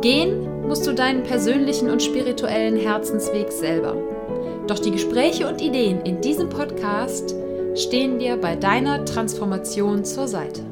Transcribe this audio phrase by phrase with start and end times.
[0.00, 3.96] Gehen musst du deinen persönlichen und spirituellen Herzensweg selber.
[4.68, 7.34] Doch die Gespräche und Ideen in diesem Podcast
[7.74, 10.64] stehen dir bei deiner Transformation zur Seite.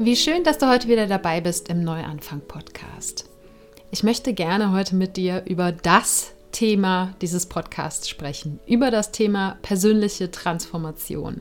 [0.00, 3.28] Wie schön, dass du heute wieder dabei bist im Neuanfang-Podcast.
[3.92, 9.58] Ich möchte gerne heute mit dir über das Thema dieses Podcasts sprechen, über das Thema
[9.62, 11.40] persönliche Transformation.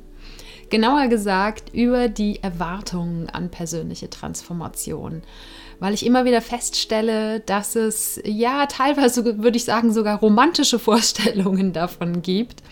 [0.70, 5.24] Genauer gesagt über die Erwartungen an persönliche Transformation
[5.80, 11.74] weil ich immer wieder feststelle, dass es ja teilweise, würde ich sagen, sogar romantische Vorstellungen
[11.74, 12.64] davon gibt.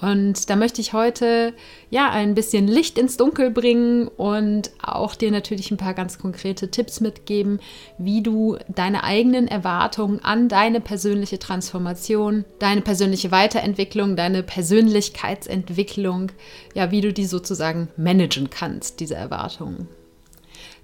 [0.00, 1.52] Und da möchte ich heute
[1.90, 6.70] ja ein bisschen Licht ins Dunkel bringen und auch dir natürlich ein paar ganz konkrete
[6.70, 7.60] Tipps mitgeben,
[7.98, 16.32] wie du deine eigenen Erwartungen an deine persönliche Transformation, deine persönliche Weiterentwicklung, deine Persönlichkeitsentwicklung,
[16.74, 19.88] ja, wie du die sozusagen managen kannst, diese Erwartungen.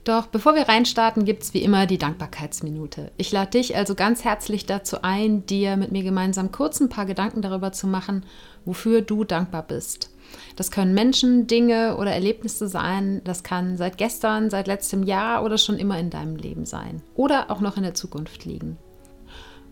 [0.09, 3.12] Doch bevor wir reinstarten, gibt es wie immer die Dankbarkeitsminute.
[3.19, 7.05] Ich lade dich also ganz herzlich dazu ein, dir mit mir gemeinsam kurz ein paar
[7.05, 8.25] Gedanken darüber zu machen,
[8.64, 10.09] wofür du dankbar bist.
[10.56, 13.20] Das können Menschen, Dinge oder Erlebnisse sein.
[13.25, 17.03] Das kann seit gestern, seit letztem Jahr oder schon immer in deinem Leben sein.
[17.14, 18.79] Oder auch noch in der Zukunft liegen.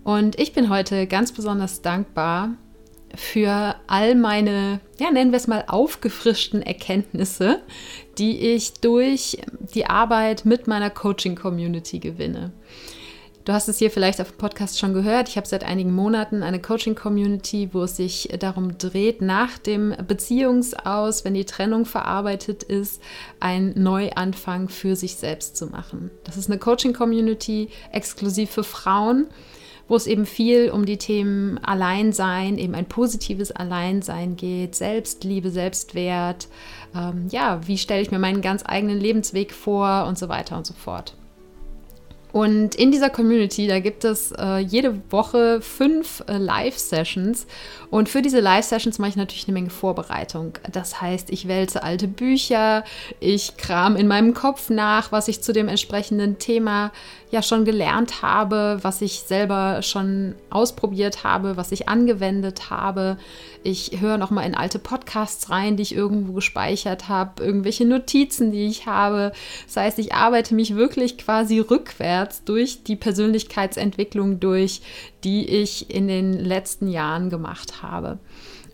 [0.04, 2.50] Und ich bin heute ganz besonders dankbar
[3.14, 7.60] für all meine, ja, nennen wir es mal, aufgefrischten Erkenntnisse,
[8.18, 9.38] die ich durch
[9.74, 12.52] die Arbeit mit meiner Coaching-Community gewinne.
[13.46, 15.28] Du hast es hier vielleicht auf dem Podcast schon gehört.
[15.28, 21.24] Ich habe seit einigen Monaten eine Coaching-Community, wo es sich darum dreht, nach dem Beziehungsaus,
[21.24, 23.00] wenn die Trennung verarbeitet ist,
[23.38, 26.10] einen Neuanfang für sich selbst zu machen.
[26.24, 29.28] Das ist eine Coaching-Community exklusiv für Frauen
[29.88, 36.48] wo es eben viel um die Themen Alleinsein, eben ein positives Alleinsein geht, Selbstliebe, Selbstwert,
[36.94, 40.66] ähm, ja, wie stelle ich mir meinen ganz eigenen Lebensweg vor und so weiter und
[40.66, 41.14] so fort.
[42.36, 47.46] Und in dieser Community, da gibt es äh, jede Woche fünf äh, Live-Sessions.
[47.88, 50.52] Und für diese Live-Sessions mache ich natürlich eine Menge Vorbereitung.
[50.70, 52.84] Das heißt, ich wälze alte Bücher,
[53.20, 56.92] ich kram in meinem Kopf nach, was ich zu dem entsprechenden Thema
[57.30, 63.18] ja schon gelernt habe, was ich selber schon ausprobiert habe, was ich angewendet habe.
[63.64, 68.52] Ich höre noch mal in alte Podcasts rein, die ich irgendwo gespeichert habe, irgendwelche Notizen,
[68.52, 69.32] die ich habe.
[69.66, 74.82] Das heißt, ich arbeite mich wirklich quasi rückwärts durch die Persönlichkeitsentwicklung durch,
[75.24, 78.18] die ich in den letzten Jahren gemacht habe.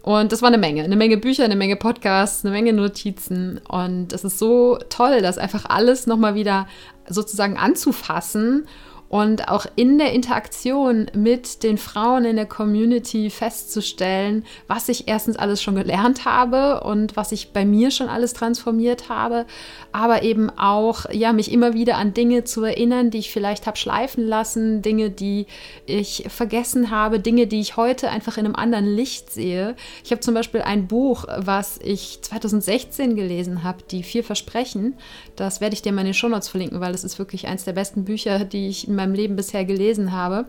[0.03, 3.61] Und das war eine Menge, eine Menge Bücher, eine Menge Podcasts, eine Menge Notizen.
[3.69, 6.67] Und es ist so toll, das einfach alles nochmal wieder
[7.09, 8.67] sozusagen anzufassen
[9.13, 15.37] und auch in der Interaktion mit den Frauen in der Community festzustellen, was ich erstens
[15.37, 19.45] alles schon gelernt habe und was ich bei mir schon alles transformiert habe,
[19.93, 23.77] aber eben auch ja mich immer wieder an Dinge zu erinnern, die ich vielleicht habe
[23.77, 25.45] schleifen lassen, Dinge, die
[25.85, 29.77] ich vergessen habe, Dinge, die ich heute einfach in einem anderen Licht sehe.
[30.05, 34.95] Ich habe zum Beispiel ein Buch, was ich 2016 gelesen habe, die vier Versprechen.
[35.37, 37.75] Das werde ich dir mal in den Shownotes verlinken, weil das ist wirklich eins der
[37.75, 40.47] besten Bücher, die ich in meinem Leben bisher gelesen habe.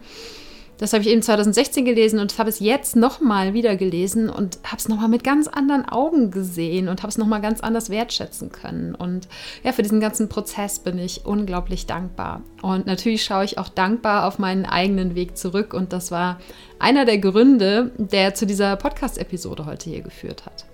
[0.78, 4.78] Das habe ich eben 2016 gelesen und habe es jetzt nochmal wieder gelesen und habe
[4.78, 8.96] es nochmal mit ganz anderen Augen gesehen und habe es nochmal ganz anders wertschätzen können.
[8.96, 9.28] Und
[9.64, 12.42] ja, für diesen ganzen Prozess bin ich unglaublich dankbar.
[12.62, 16.40] Und natürlich schaue ich auch dankbar auf meinen eigenen Weg zurück und das war
[16.80, 20.66] einer der Gründe, der zu dieser Podcast-Episode heute hier geführt hat.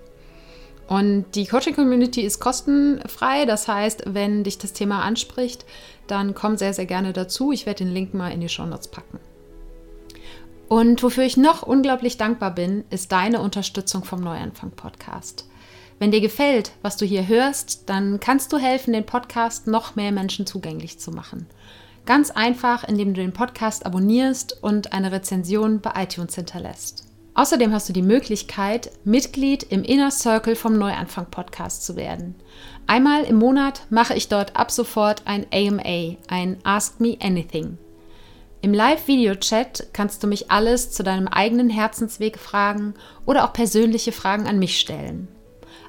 [0.90, 3.44] Und die Coaching-Community ist kostenfrei.
[3.44, 5.64] Das heißt, wenn dich das Thema anspricht,
[6.08, 7.52] dann komm sehr, sehr gerne dazu.
[7.52, 9.20] Ich werde den Link mal in die Show Notes packen.
[10.68, 15.46] Und wofür ich noch unglaublich dankbar bin, ist deine Unterstützung vom Neuanfang Podcast.
[16.00, 20.10] Wenn dir gefällt, was du hier hörst, dann kannst du helfen, den Podcast noch mehr
[20.10, 21.46] Menschen zugänglich zu machen.
[22.04, 27.09] Ganz einfach, indem du den Podcast abonnierst und eine Rezension bei iTunes hinterlässt.
[27.40, 32.34] Außerdem hast du die Möglichkeit, Mitglied im Inner Circle vom Neuanfang Podcast zu werden.
[32.86, 37.78] Einmal im Monat mache ich dort ab sofort ein AMA, ein Ask Me Anything.
[38.60, 42.92] Im Live-Video-Chat kannst du mich alles zu deinem eigenen Herzensweg fragen
[43.24, 45.26] oder auch persönliche Fragen an mich stellen.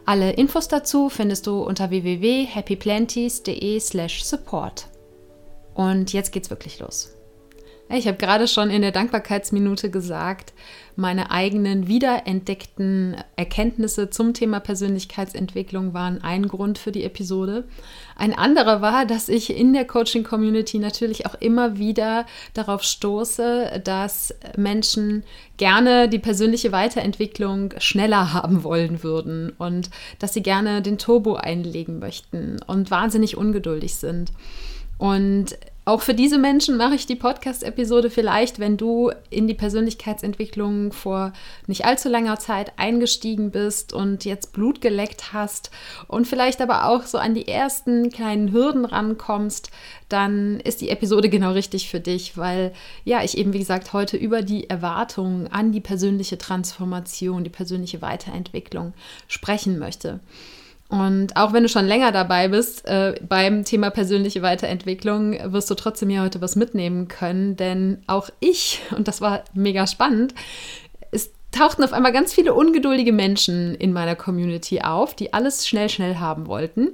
[0.06, 4.88] Alle Infos dazu findest du unter www.happyplanties.de/support.
[5.74, 7.14] Und jetzt geht's wirklich los.
[7.94, 10.54] Ich habe gerade schon in der Dankbarkeitsminute gesagt,
[10.96, 17.66] meine eigenen wiederentdeckten Erkenntnisse zum Thema Persönlichkeitsentwicklung waren ein Grund für die Episode.
[18.16, 24.34] Ein anderer war, dass ich in der Coaching-Community natürlich auch immer wieder darauf stoße, dass
[24.56, 25.24] Menschen
[25.58, 29.90] gerne die persönliche Weiterentwicklung schneller haben wollen würden und
[30.20, 34.32] dass sie gerne den Turbo einlegen möchten und wahnsinnig ungeduldig sind.
[34.98, 40.94] Und auch für diese Menschen mache ich die Podcast-Episode vielleicht, wenn du in die Persönlichkeitsentwicklung
[40.94, 41.34] vor
[41.66, 45.72] nicht allzu langer Zeit eingestiegen bist und jetzt Blut geleckt hast
[46.08, 49.72] und vielleicht aber auch so an die ersten kleinen Hürden rankommst,
[50.08, 52.74] dann ist die Episode genau richtig für dich, weil
[53.04, 58.04] ja, ich eben wie gesagt heute über die Erwartungen an die persönliche Transformation, die persönliche
[58.04, 58.94] Weiterentwicklung
[59.28, 60.20] sprechen möchte.
[60.92, 65.76] Und auch wenn du schon länger dabei bist äh, beim Thema persönliche Weiterentwicklung, wirst du
[65.76, 70.36] trotzdem hier heute was mitnehmen können, denn auch ich, und das war mega spannend,
[71.12, 75.88] es tauchten auf einmal ganz viele ungeduldige Menschen in meiner Community auf, die alles schnell,
[75.88, 76.90] schnell haben wollten.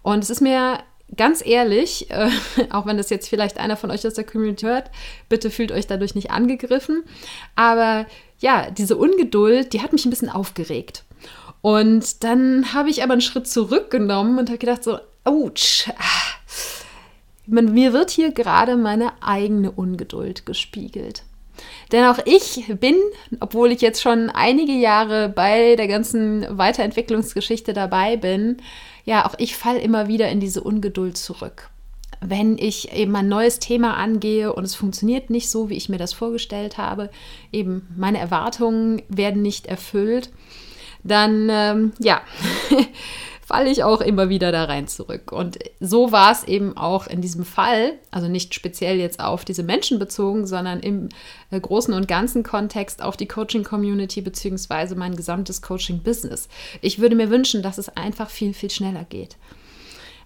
[0.00, 0.78] Und es ist mir
[1.14, 2.30] ganz ehrlich, äh,
[2.70, 4.90] auch wenn das jetzt vielleicht einer von euch aus der Community hört,
[5.28, 7.04] bitte fühlt euch dadurch nicht angegriffen.
[7.56, 8.06] Aber
[8.38, 11.04] ja, diese Ungeduld, die hat mich ein bisschen aufgeregt.
[11.64, 15.88] Und dann habe ich aber einen Schritt zurückgenommen und habe gedacht so, ouch,
[17.46, 21.22] mir wird hier gerade meine eigene Ungeduld gespiegelt.
[21.90, 22.96] Denn auch ich bin,
[23.40, 28.58] obwohl ich jetzt schon einige Jahre bei der ganzen Weiterentwicklungsgeschichte dabei bin,
[29.06, 31.70] ja, auch ich falle immer wieder in diese Ungeduld zurück.
[32.20, 35.96] Wenn ich eben ein neues Thema angehe und es funktioniert nicht so, wie ich mir
[35.96, 37.08] das vorgestellt habe,
[37.52, 40.28] eben meine Erwartungen werden nicht erfüllt,
[41.04, 42.22] dann ähm, ja,
[43.46, 45.30] falle ich auch immer wieder da rein zurück.
[45.30, 49.62] Und so war es eben auch in diesem Fall, also nicht speziell jetzt auf diese
[49.62, 51.10] Menschen bezogen, sondern im
[51.50, 56.48] äh, großen und ganzen Kontext auf die Coaching-Community beziehungsweise mein gesamtes Coaching-Business.
[56.80, 59.36] Ich würde mir wünschen, dass es einfach viel, viel schneller geht.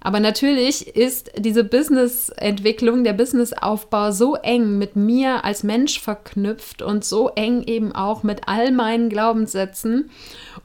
[0.01, 7.05] Aber natürlich ist diese Business-Entwicklung, der Businessaufbau so eng mit mir als Mensch verknüpft und
[7.05, 10.11] so eng eben auch mit all meinen Glaubenssätzen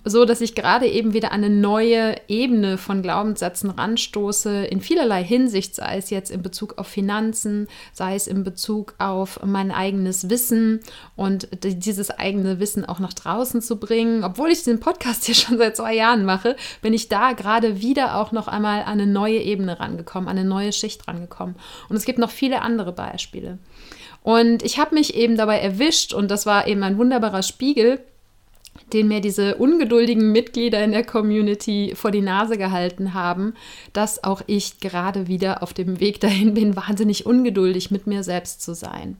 [0.03, 5.23] so dass ich gerade eben wieder an eine neue Ebene von Glaubenssätzen ranstoße, in vielerlei
[5.23, 10.29] Hinsicht, sei es jetzt in Bezug auf Finanzen, sei es in Bezug auf mein eigenes
[10.29, 10.79] Wissen
[11.15, 14.23] und dieses eigene Wissen auch nach draußen zu bringen.
[14.23, 18.17] Obwohl ich diesen Podcast hier schon seit zwei Jahren mache, bin ich da gerade wieder
[18.17, 21.55] auch noch einmal an eine neue Ebene rangekommen, an eine neue Schicht rangekommen.
[21.89, 23.57] Und es gibt noch viele andere Beispiele.
[24.23, 27.99] Und ich habe mich eben dabei erwischt, und das war eben ein wunderbarer Spiegel,
[28.91, 33.53] den mir diese ungeduldigen Mitglieder in der Community vor die Nase gehalten haben,
[33.93, 38.61] dass auch ich gerade wieder auf dem Weg dahin bin, wahnsinnig ungeduldig mit mir selbst
[38.61, 39.17] zu sein.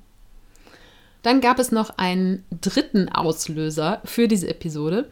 [1.21, 5.10] Dann gab es noch einen dritten Auslöser für diese Episode.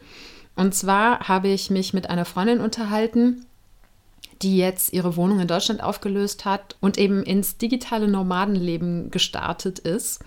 [0.56, 3.46] Und zwar habe ich mich mit einer Freundin unterhalten,
[4.42, 10.20] die jetzt ihre Wohnung in Deutschland aufgelöst hat und eben ins digitale Nomadenleben gestartet ist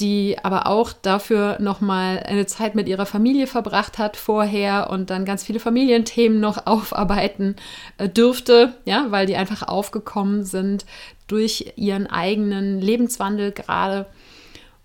[0.00, 5.24] die aber auch dafür nochmal eine Zeit mit ihrer Familie verbracht hat vorher und dann
[5.24, 7.56] ganz viele Familienthemen noch aufarbeiten
[7.98, 10.86] äh, dürfte, ja, weil die einfach aufgekommen sind
[11.26, 14.06] durch ihren eigenen Lebenswandel gerade.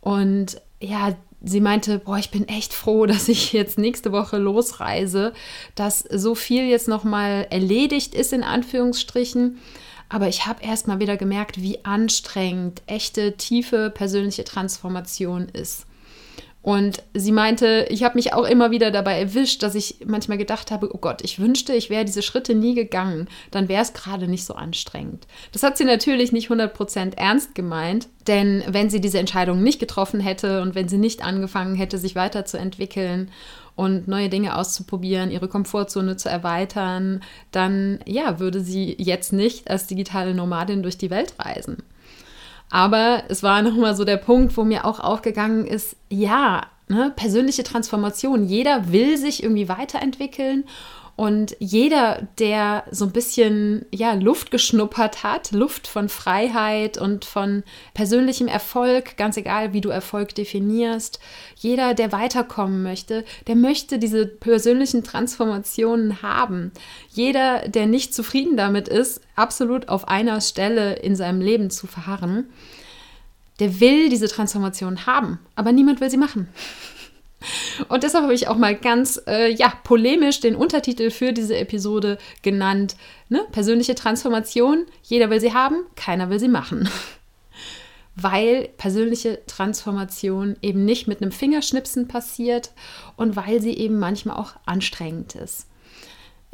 [0.01, 5.33] Und ja, sie meinte, boah, ich bin echt froh, dass ich jetzt nächste Woche losreise,
[5.75, 9.59] dass so viel jetzt nochmal erledigt ist, in Anführungsstrichen
[10.09, 15.85] aber ich habe erst mal wieder gemerkt, wie anstrengend echte, tiefe persönliche Transformation ist.
[16.65, 20.71] Und sie meinte, ich habe mich auch immer wieder dabei erwischt, dass ich manchmal gedacht
[20.71, 24.27] habe, oh Gott, ich wünschte, ich wäre diese Schritte nie gegangen, dann wäre es gerade
[24.27, 25.27] nicht so anstrengend.
[25.51, 30.19] Das hat sie natürlich nicht 100% ernst gemeint, denn wenn sie diese Entscheidung nicht getroffen
[30.19, 33.29] hätte und wenn sie nicht angefangen hätte, sich weiterzuentwickeln
[33.75, 39.87] und neue Dinge auszuprobieren, ihre Komfortzone zu erweitern, dann ja, würde sie jetzt nicht als
[39.87, 41.77] digitale Nomadin durch die Welt reisen.
[42.69, 47.63] Aber es war nochmal so der Punkt, wo mir auch aufgegangen ist, ja, ne, persönliche
[47.63, 48.45] Transformation.
[48.45, 50.65] Jeder will sich irgendwie weiterentwickeln
[51.15, 57.63] und jeder, der so ein bisschen ja, Luft geschnuppert hat, Luft von Freiheit und von
[57.93, 61.19] persönlichem Erfolg, ganz egal, wie du Erfolg definierst,
[61.55, 66.71] jeder, der weiterkommen möchte, der möchte diese persönlichen Transformationen haben.
[67.11, 72.49] Jeder, der nicht zufrieden damit ist, absolut auf einer Stelle in seinem Leben zu verharren,
[73.61, 76.49] der will diese Transformation haben, aber niemand will sie machen.
[77.89, 82.17] Und deshalb habe ich auch mal ganz äh, ja, polemisch den Untertitel für diese Episode
[82.41, 82.95] genannt.
[83.29, 83.45] Ne?
[83.51, 86.89] Persönliche Transformation, jeder will sie haben, keiner will sie machen.
[88.15, 92.71] weil persönliche Transformation eben nicht mit einem Fingerschnipsen passiert
[93.17, 95.67] und weil sie eben manchmal auch anstrengend ist.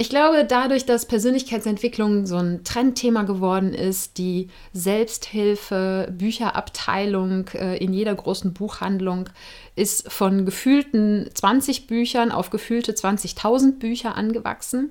[0.01, 7.93] Ich glaube, dadurch, dass Persönlichkeitsentwicklung so ein Trendthema geworden ist, die Selbsthilfe, Bücherabteilung äh, in
[7.93, 9.29] jeder großen Buchhandlung
[9.75, 14.89] ist von gefühlten 20 Büchern auf gefühlte 20.000 Bücher angewachsen.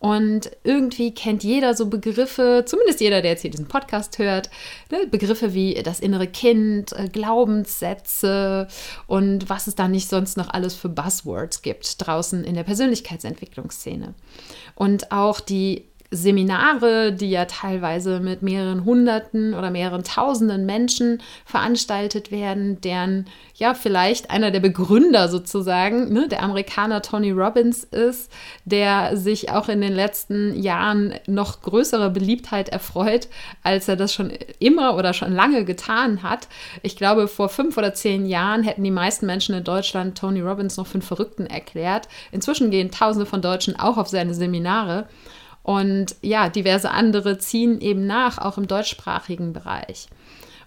[0.00, 4.48] Und irgendwie kennt jeder so Begriffe, zumindest jeder, der jetzt hier diesen Podcast hört,
[4.90, 8.68] ne, Begriffe wie das innere Kind, äh, Glaubenssätze
[9.08, 14.14] und was es da nicht sonst noch alles für Buzzwords gibt draußen in der Persönlichkeitsentwicklungsszene.
[14.76, 22.30] Und auch die Seminare, die ja teilweise mit mehreren Hunderten oder mehreren Tausenden Menschen veranstaltet
[22.30, 28.32] werden, deren ja vielleicht einer der Begründer sozusagen, ne, der Amerikaner Tony Robbins ist,
[28.64, 33.28] der sich auch in den letzten Jahren noch größere Beliebtheit erfreut,
[33.62, 36.48] als er das schon immer oder schon lange getan hat.
[36.82, 40.78] Ich glaube, vor fünf oder zehn Jahren hätten die meisten Menschen in Deutschland Tony Robbins
[40.78, 42.08] noch für einen Verrückten erklärt.
[42.32, 45.06] Inzwischen gehen Tausende von Deutschen auch auf seine Seminare.
[45.68, 50.06] Und ja, diverse andere ziehen eben nach, auch im deutschsprachigen Bereich.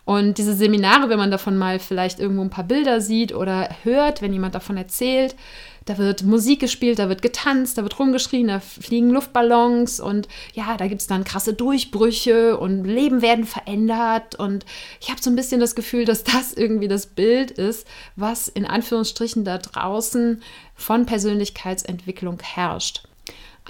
[0.05, 4.21] Und diese Seminare, wenn man davon mal vielleicht irgendwo ein paar Bilder sieht oder hört,
[4.21, 5.35] wenn jemand davon erzählt,
[5.85, 10.77] da wird Musik gespielt, da wird getanzt, da wird rumgeschrien, da fliegen Luftballons und ja,
[10.77, 14.35] da gibt es dann krasse Durchbrüche und Leben werden verändert.
[14.35, 14.67] Und
[14.99, 18.67] ich habe so ein bisschen das Gefühl, dass das irgendwie das Bild ist, was in
[18.67, 20.43] Anführungsstrichen da draußen
[20.75, 23.01] von Persönlichkeitsentwicklung herrscht.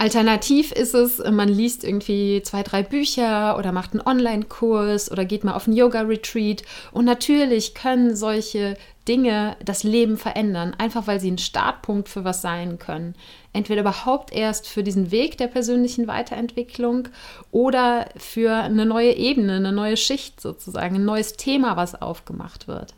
[0.02, 5.44] Alternativ ist es, man liest irgendwie zwei, drei Bücher oder macht einen Online-Kurs oder geht
[5.44, 6.64] mal auf einen Yoga-Retreat.
[6.90, 12.42] Und natürlich können solche Dinge das Leben verändern, einfach weil sie ein Startpunkt für was
[12.42, 13.14] sein können.
[13.52, 17.06] Entweder überhaupt erst für diesen Weg der persönlichen Weiterentwicklung
[17.52, 22.94] oder für eine neue Ebene, eine neue Schicht sozusagen, ein neues Thema, was aufgemacht wird.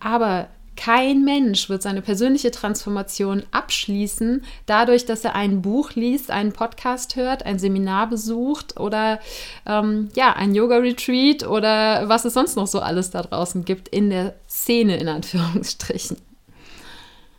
[0.00, 6.52] Aber kein Mensch wird seine persönliche Transformation abschließen, dadurch, dass er ein Buch liest, einen
[6.52, 9.18] Podcast hört, ein Seminar besucht oder
[9.66, 14.08] ähm, ja, ein Yoga-Retreat oder was es sonst noch so alles da draußen gibt in
[14.08, 16.16] der Szene, in Anführungsstrichen.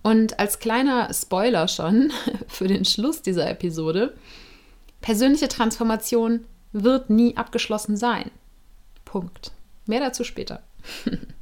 [0.03, 2.11] Und als kleiner Spoiler schon
[2.49, 4.15] für den Schluss dieser Episode,
[4.99, 6.43] persönliche Transformation
[6.73, 8.31] wird nie abgeschlossen sein.
[9.05, 9.53] Punkt.
[9.85, 10.61] Mehr dazu später.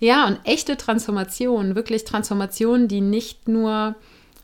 [0.00, 3.94] Ja, und echte Transformation, wirklich Transformation, die nicht nur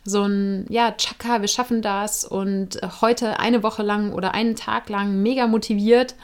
[0.05, 4.89] so ein, ja, Chaka, wir schaffen das und heute eine Woche lang oder einen Tag
[4.89, 6.15] lang mega motiviert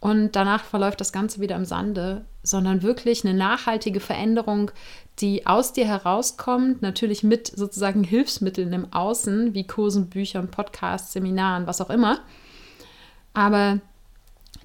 [0.00, 4.70] und danach verläuft das Ganze wieder im Sande, sondern wirklich eine nachhaltige Veränderung,
[5.18, 11.66] die aus dir herauskommt, natürlich mit sozusagen Hilfsmitteln im Außen, wie Kursen, Büchern, Podcasts, Seminaren,
[11.66, 12.18] was auch immer.
[13.32, 13.80] Aber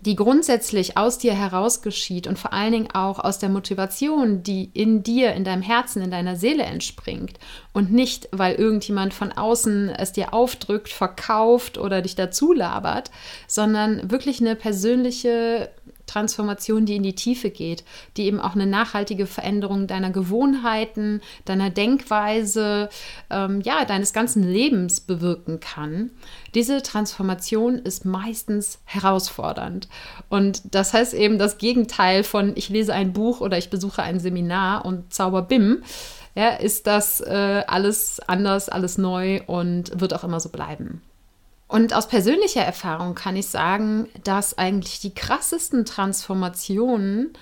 [0.01, 4.69] die grundsätzlich aus dir heraus geschieht und vor allen Dingen auch aus der Motivation, die
[4.73, 7.37] in dir, in deinem Herzen, in deiner Seele entspringt
[7.73, 13.11] und nicht, weil irgendjemand von außen es dir aufdrückt, verkauft oder dich dazu labert,
[13.47, 15.69] sondern wirklich eine persönliche
[16.09, 17.83] Transformation, die in die Tiefe geht,
[18.17, 22.89] die eben auch eine nachhaltige Veränderung deiner Gewohnheiten, deiner Denkweise,
[23.29, 26.09] ähm, ja, deines ganzen Lebens bewirken kann.
[26.55, 29.87] Diese Transformation ist meistens herausfordernd.
[30.29, 34.19] Und das heißt eben das Gegenteil von ich lese ein Buch oder ich besuche ein
[34.19, 35.83] Seminar und zauber bim.
[36.35, 41.01] Ja, ist das äh, alles anders, alles neu und wird auch immer so bleiben.
[41.67, 47.33] Und aus persönlicher Erfahrung kann ich sagen, dass eigentlich die krassesten Transformationen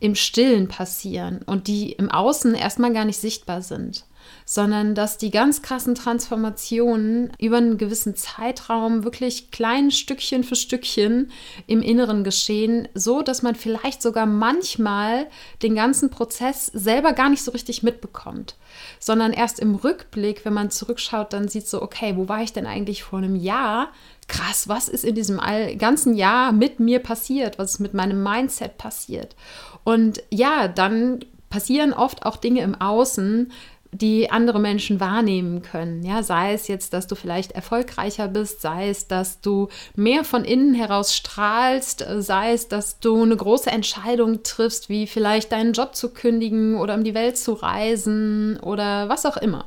[0.00, 4.04] im Stillen passieren und die im Außen erstmal gar nicht sichtbar sind
[4.50, 11.30] sondern dass die ganz krassen Transformationen über einen gewissen Zeitraum wirklich klein Stückchen für Stückchen
[11.66, 15.26] im Inneren geschehen, so dass man vielleicht sogar manchmal
[15.62, 18.56] den ganzen Prozess selber gar nicht so richtig mitbekommt,
[18.98, 22.64] sondern erst im Rückblick, wenn man zurückschaut, dann sieht so, okay, wo war ich denn
[22.64, 23.92] eigentlich vor einem Jahr?
[24.28, 25.38] Krass, was ist in diesem
[25.76, 27.58] ganzen Jahr mit mir passiert?
[27.58, 29.36] Was ist mit meinem Mindset passiert?
[29.84, 33.52] Und ja, dann passieren oft auch Dinge im Außen,
[33.92, 36.02] die andere Menschen wahrnehmen können.
[36.02, 40.44] Ja, sei es jetzt, dass du vielleicht erfolgreicher bist, sei es, dass du mehr von
[40.44, 45.94] innen heraus strahlst, sei es, dass du eine große Entscheidung triffst, wie vielleicht deinen Job
[45.94, 49.66] zu kündigen oder um die Welt zu reisen oder was auch immer.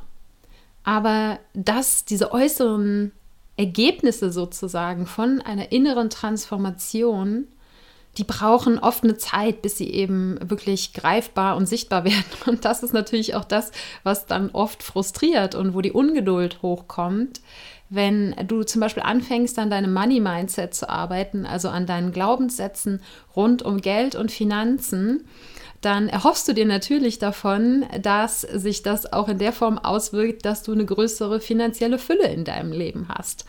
[0.84, 3.12] Aber dass diese äußeren
[3.56, 7.46] Ergebnisse sozusagen von einer inneren Transformation
[8.18, 12.24] die brauchen oft eine Zeit, bis sie eben wirklich greifbar und sichtbar werden.
[12.46, 17.40] Und das ist natürlich auch das, was dann oft frustriert und wo die Ungeduld hochkommt,
[17.94, 23.02] wenn du zum Beispiel anfängst, an deinem Money-Mindset zu arbeiten, also an deinen Glaubenssätzen
[23.36, 25.26] rund um Geld und Finanzen,
[25.82, 30.62] dann erhoffst du dir natürlich davon, dass sich das auch in der Form auswirkt, dass
[30.62, 33.44] du eine größere finanzielle Fülle in deinem Leben hast.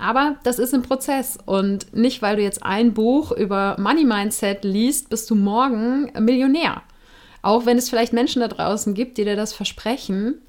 [0.00, 4.64] Aber das ist ein Prozess und nicht, weil du jetzt ein Buch über Money Mindset
[4.64, 6.82] liest, bist du morgen Millionär.
[7.42, 10.42] Auch wenn es vielleicht Menschen da draußen gibt, die dir das versprechen.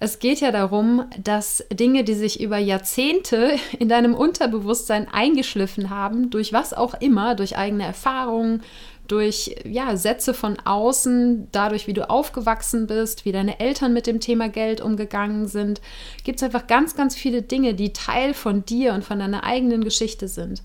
[0.00, 6.30] Es geht ja darum, dass Dinge, die sich über Jahrzehnte in deinem Unterbewusstsein eingeschliffen haben,
[6.30, 8.62] durch was auch immer, durch eigene Erfahrungen,
[9.12, 14.20] durch ja, Sätze von außen, dadurch, wie du aufgewachsen bist, wie deine Eltern mit dem
[14.20, 15.82] Thema Geld umgegangen sind,
[16.24, 19.84] gibt es einfach ganz, ganz viele Dinge, die Teil von dir und von deiner eigenen
[19.84, 20.62] Geschichte sind.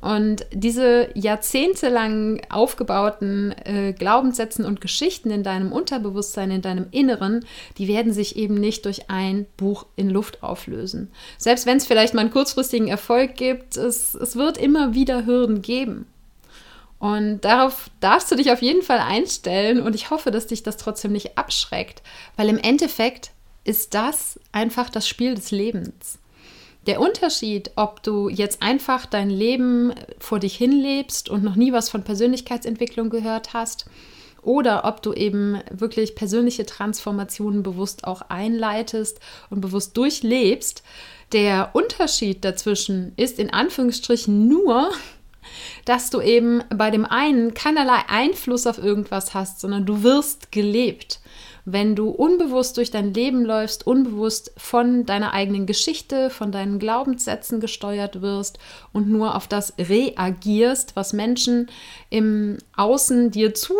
[0.00, 7.44] Und diese jahrzehntelang aufgebauten äh, Glaubenssätzen und Geschichten in deinem Unterbewusstsein, in deinem Inneren,
[7.78, 11.12] die werden sich eben nicht durch ein Buch in Luft auflösen.
[11.36, 15.62] Selbst wenn es vielleicht mal einen kurzfristigen Erfolg gibt, es, es wird immer wieder Hürden
[15.62, 16.06] geben.
[16.98, 20.76] Und darauf darfst du dich auf jeden Fall einstellen und ich hoffe, dass dich das
[20.76, 22.02] trotzdem nicht abschreckt,
[22.36, 23.30] weil im Endeffekt
[23.64, 26.18] ist das einfach das Spiel des Lebens.
[26.86, 31.88] Der Unterschied, ob du jetzt einfach dein Leben vor dich hinlebst und noch nie was
[31.88, 33.86] von Persönlichkeitsentwicklung gehört hast,
[34.42, 40.82] oder ob du eben wirklich persönliche Transformationen bewusst auch einleitest und bewusst durchlebst,
[41.32, 44.90] der Unterschied dazwischen ist in Anführungsstrichen nur,
[45.84, 51.20] dass du eben bei dem einen keinerlei Einfluss auf irgendwas hast, sondern du wirst gelebt.
[51.70, 57.60] Wenn du unbewusst durch dein Leben läufst, unbewusst von deiner eigenen Geschichte, von deinen Glaubenssätzen
[57.60, 58.58] gesteuert wirst
[58.94, 61.68] und nur auf das reagierst, was Menschen
[62.08, 63.74] im Außen dir zu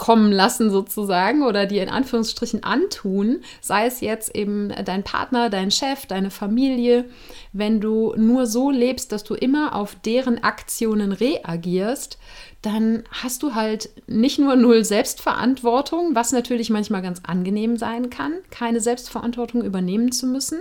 [0.00, 5.70] kommen lassen sozusagen oder dir in Anführungsstrichen antun, sei es jetzt eben dein Partner, dein
[5.70, 7.04] Chef, deine Familie,
[7.52, 12.18] wenn du nur so lebst, dass du immer auf deren Aktionen reagierst,
[12.62, 18.32] dann hast du halt nicht nur null Selbstverantwortung, was natürlich manchmal ganz angenehm sein kann,
[18.50, 20.60] keine Selbstverantwortung übernehmen zu müssen,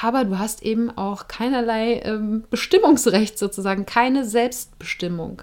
[0.00, 5.42] aber du hast eben auch keinerlei ähm, Bestimmungsrecht sozusagen, keine Selbstbestimmung.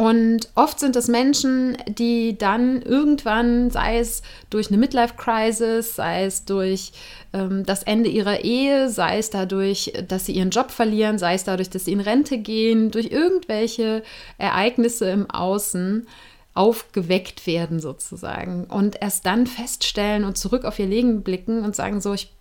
[0.00, 6.46] Und oft sind es Menschen, die dann irgendwann, sei es durch eine Midlife-Crisis, sei es
[6.46, 6.92] durch
[7.34, 11.44] ähm, das Ende ihrer Ehe, sei es dadurch, dass sie ihren Job verlieren, sei es
[11.44, 14.02] dadurch, dass sie in Rente gehen, durch irgendwelche
[14.38, 16.06] Ereignisse im Außen
[16.54, 22.00] aufgeweckt werden sozusagen und erst dann feststellen und zurück auf ihr Leben blicken und sagen
[22.00, 22.32] so, ich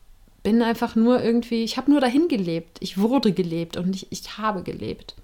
[0.43, 4.37] bin einfach nur irgendwie, ich habe nur dahin gelebt, ich wurde gelebt und nicht ich
[4.37, 5.15] habe gelebt.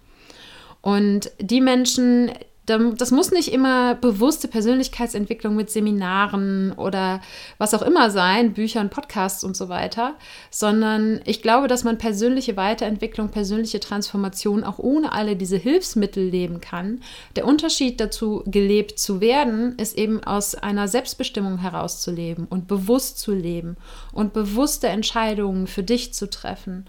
[0.85, 2.31] Und die Menschen,
[2.67, 7.21] das muss nicht immer bewusste Persönlichkeitsentwicklung mit Seminaren oder
[7.57, 10.13] was auch immer sein, Büchern, Podcasts und so weiter,
[10.51, 16.61] sondern ich glaube, dass man persönliche Weiterentwicklung, persönliche Transformation auch ohne alle diese Hilfsmittel leben
[16.61, 17.01] kann.
[17.35, 23.33] Der Unterschied dazu, gelebt zu werden, ist eben aus einer Selbstbestimmung herauszuleben und bewusst zu
[23.33, 23.75] leben
[24.11, 26.85] und bewusste Entscheidungen für dich zu treffen.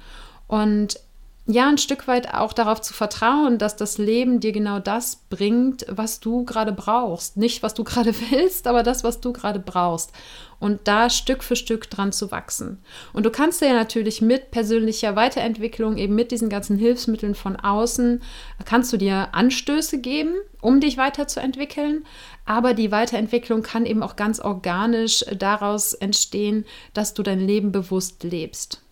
[0.49, 1.01] Und
[1.49, 5.87] ja, ein Stück weit auch darauf zu vertrauen, dass das Leben dir genau das bringt,
[5.89, 7.37] was du gerade brauchst.
[7.37, 10.11] Nicht, was du gerade willst, aber das, was du gerade brauchst.
[10.59, 12.83] Und da Stück für Stück dran zu wachsen.
[13.13, 17.55] Und du kannst dir ja natürlich mit persönlicher Weiterentwicklung, eben mit diesen ganzen Hilfsmitteln von
[17.55, 18.23] außen,
[18.65, 22.05] kannst du dir Anstöße geben, um dich weiterzuentwickeln.
[22.45, 28.25] Aber die Weiterentwicklung kann eben auch ganz organisch daraus entstehen, dass du dein Leben bewusst
[28.25, 28.83] lebst.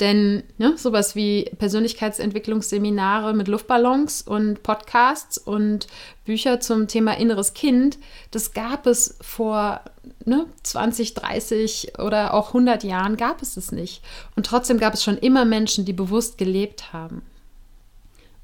[0.00, 5.88] Denn ne, sowas wie Persönlichkeitsentwicklungsseminare mit Luftballons und Podcasts und
[6.24, 7.98] Bücher zum Thema inneres Kind,
[8.30, 9.80] das gab es vor
[10.24, 14.02] ne, 20, 30 oder auch 100 Jahren, gab es es nicht.
[14.36, 17.22] Und trotzdem gab es schon immer Menschen, die bewusst gelebt haben.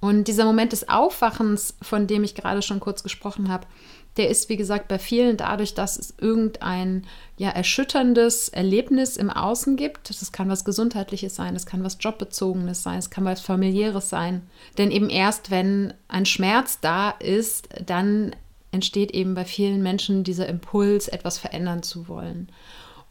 [0.00, 3.66] Und dieser Moment des Aufwachens, von dem ich gerade schon kurz gesprochen habe,
[4.16, 7.04] der ist, wie gesagt, bei vielen dadurch, dass es irgendein
[7.36, 10.10] ja, erschütterndes Erlebnis im Außen gibt.
[10.10, 14.42] Das kann was Gesundheitliches sein, das kann was Jobbezogenes sein, es kann was Familiäres sein.
[14.78, 18.36] Denn eben erst, wenn ein Schmerz da ist, dann
[18.70, 22.48] entsteht eben bei vielen Menschen dieser Impuls, etwas verändern zu wollen.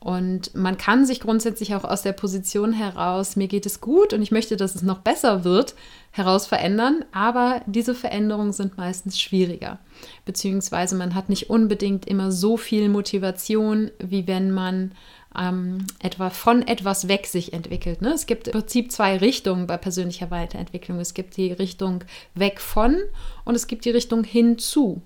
[0.04, 4.22] Und man kann sich grundsätzlich auch aus der Position heraus, mir geht es gut und
[4.22, 5.76] ich möchte, dass es noch besser wird,
[6.12, 7.06] heraus verändern.
[7.14, 9.80] Aber diese Veränderungen sind meistens schwieriger.
[10.26, 14.92] Beziehungsweise man hat nicht unbedingt immer so viel Motivation, wie wenn man
[15.40, 18.02] ähm, etwa von etwas weg sich entwickelt.
[18.02, 18.10] Ne?
[18.10, 21.00] Es gibt im Prinzip zwei Richtungen bei persönlicher Weiterentwicklung.
[21.00, 22.04] Es gibt die Richtung
[22.36, 22.98] weg von
[23.46, 25.02] und es gibt die Richtung hinzu.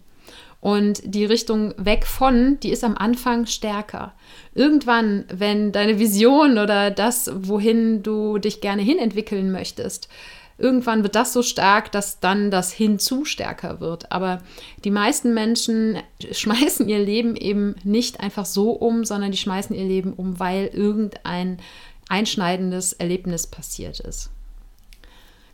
[0.59, 4.13] Und die Richtung weg von, die ist am Anfang stärker.
[4.55, 10.09] Irgendwann, wenn deine Vision oder das, wohin du dich gerne hinentwickeln möchtest,
[10.57, 14.11] irgendwann wird das so stark, dass dann das Hinzu stärker wird.
[14.11, 14.41] Aber
[14.83, 15.97] die meisten Menschen
[16.31, 20.67] schmeißen ihr Leben eben nicht einfach so um, sondern die schmeißen ihr Leben um, weil
[20.67, 21.59] irgendein
[22.09, 24.31] einschneidendes Erlebnis passiert ist.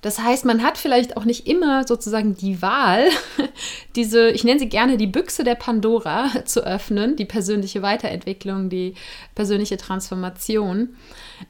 [0.04, 3.06] Das heißt, man hat vielleicht auch nicht immer sozusagen die Wahl,
[3.96, 8.96] diese, ich nenne sie gerne die Büchse der Pandora zu öffnen, die persönliche Weiterentwicklung, die
[9.34, 10.98] persönliche Transformation.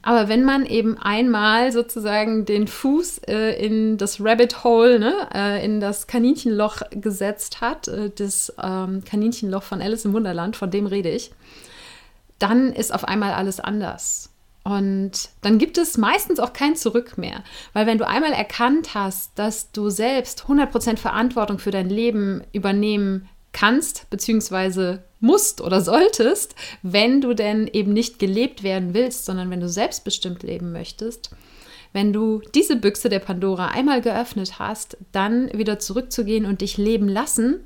[0.02, 5.64] Aber wenn man eben einmal sozusagen den Fuß äh, in das Rabbit Hole, ne, äh,
[5.64, 10.86] in das Kaninchenloch gesetzt hat, äh, das ähm, Kaninchenloch von Alice im Wunderland, von dem
[10.86, 11.32] rede ich,
[12.38, 14.30] dann ist auf einmal alles anders.
[14.64, 19.38] Und dann gibt es meistens auch kein Zurück mehr, weil wenn du einmal erkannt hast,
[19.38, 27.20] dass du selbst 100% Verantwortung für dein Leben übernehmen kannst, beziehungsweise musst oder solltest, wenn
[27.20, 31.30] du denn eben nicht gelebt werden willst, sondern wenn du selbstbestimmt leben möchtest,
[31.92, 37.08] wenn du diese Büchse der Pandora einmal geöffnet hast, dann wieder zurückzugehen und dich leben
[37.08, 37.60] lassen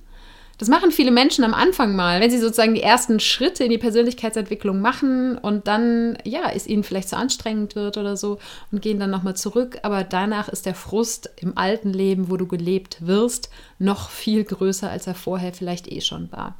[0.59, 3.79] das machen viele Menschen am Anfang mal, wenn sie sozusagen die ersten Schritte in die
[3.79, 8.39] Persönlichkeitsentwicklung machen und dann, ja, es ihnen vielleicht zu anstrengend wird oder so
[8.73, 9.79] und gehen dann nochmal zurück.
[9.85, 14.91] Aber danach ist der Frust im alten Leben, wo du gelebt wirst, noch viel größer,
[14.91, 16.57] als er vorher vielleicht eh schon war.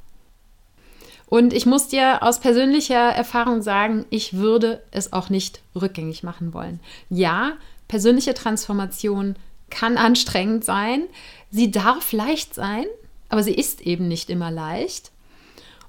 [1.27, 6.55] Und ich muss dir aus persönlicher Erfahrung sagen, ich würde es auch nicht rückgängig machen
[6.55, 6.79] wollen.
[7.11, 7.55] Ja,
[7.89, 9.35] persönliche Transformation
[9.71, 11.03] kann anstrengend sein.
[11.51, 12.87] Sie darf leicht sein,
[13.29, 15.13] aber sie ist eben nicht immer leicht.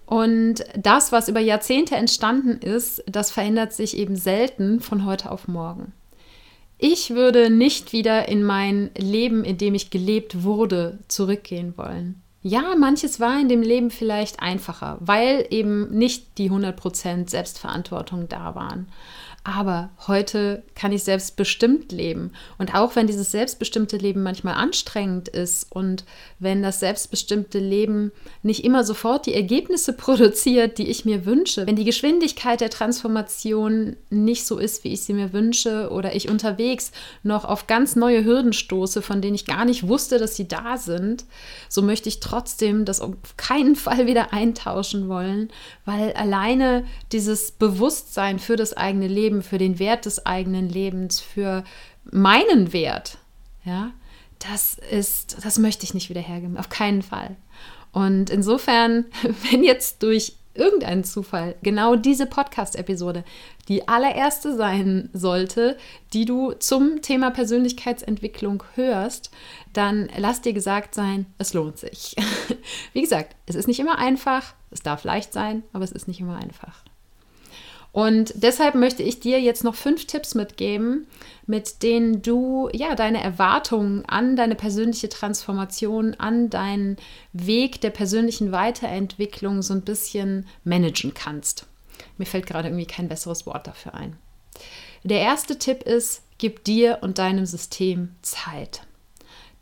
[0.05, 5.47] Und das, was über Jahrzehnte entstanden ist, das verändert sich eben selten von heute auf
[5.47, 5.93] morgen.
[6.79, 12.21] Ich würde nicht wieder in mein Leben, in dem ich gelebt wurde, zurückgehen wollen.
[12.41, 18.55] Ja, manches war in dem Leben vielleicht einfacher, weil eben nicht die 100% Selbstverantwortung da
[18.55, 18.87] waren.
[19.45, 22.31] Aber heute kann ich selbstbestimmt leben.
[22.57, 26.03] Und auch wenn dieses selbstbestimmte Leben manchmal anstrengend ist und
[26.39, 28.11] wenn das selbstbestimmte Leben
[28.43, 33.95] nicht immer sofort die Ergebnisse produziert, die ich mir wünsche, wenn die Geschwindigkeit der Transformation
[34.09, 36.91] nicht so ist, wie ich sie mir wünsche, oder ich unterwegs
[37.23, 40.77] noch auf ganz neue Hürden stoße, von denen ich gar nicht wusste, dass sie da
[40.77, 41.25] sind,
[41.69, 45.49] so möchte ich trotzdem das auf keinen Fall wieder eintauschen wollen,
[45.85, 51.19] weil alleine dieses Bewusstsein für das eigene Leben Leben, für den Wert des eigenen Lebens,
[51.19, 51.63] für
[52.03, 53.19] meinen Wert,
[53.63, 53.91] ja,
[54.39, 57.35] das ist, das möchte ich nicht wieder hergeben, auf keinen Fall.
[57.91, 59.05] Und insofern,
[59.51, 63.23] wenn jetzt durch irgendeinen Zufall genau diese Podcast-Episode
[63.67, 65.77] die allererste sein sollte,
[66.11, 69.29] die du zum Thema Persönlichkeitsentwicklung hörst,
[69.73, 72.15] dann lass dir gesagt sein, es lohnt sich.
[72.93, 76.19] Wie gesagt, es ist nicht immer einfach, es darf leicht sein, aber es ist nicht
[76.19, 76.83] immer einfach.
[77.91, 81.07] Und deshalb möchte ich dir jetzt noch fünf Tipps mitgeben,
[81.47, 86.97] mit denen du ja deine Erwartungen an deine persönliche Transformation, an deinen
[87.33, 91.65] Weg der persönlichen Weiterentwicklung so ein bisschen managen kannst.
[92.17, 94.17] Mir fällt gerade irgendwie kein besseres Wort dafür ein.
[95.03, 98.81] Der erste Tipp ist, gib dir und deinem System Zeit.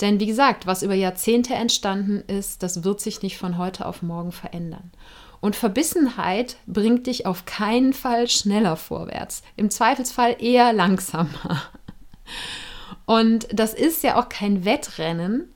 [0.01, 4.01] Denn wie gesagt, was über Jahrzehnte entstanden ist, das wird sich nicht von heute auf
[4.01, 4.91] morgen verändern.
[5.39, 9.43] Und Verbissenheit bringt dich auf keinen Fall schneller vorwärts.
[9.55, 11.61] Im Zweifelsfall eher langsamer.
[13.05, 15.53] Und das ist ja auch kein Wettrennen.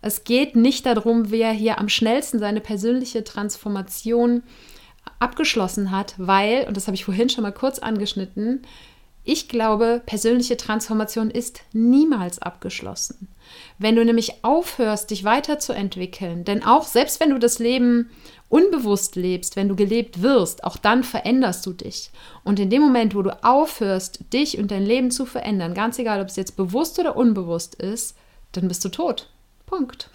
[0.00, 4.42] Es geht nicht darum, wer hier am schnellsten seine persönliche Transformation
[5.18, 8.62] abgeschlossen hat, weil, und das habe ich vorhin schon mal kurz angeschnitten,
[9.26, 13.28] ich glaube, persönliche Transformation ist niemals abgeschlossen.
[13.78, 18.10] Wenn du nämlich aufhörst, dich weiterzuentwickeln, denn auch selbst wenn du das Leben
[18.54, 22.12] unbewusst lebst, wenn du gelebt wirst, auch dann veränderst du dich.
[22.44, 26.20] Und in dem Moment, wo du aufhörst, dich und dein Leben zu verändern, ganz egal,
[26.20, 28.16] ob es jetzt bewusst oder unbewusst ist,
[28.52, 29.28] dann bist du tot.
[29.66, 30.08] Punkt.